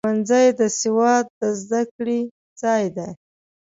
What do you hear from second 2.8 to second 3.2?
دی.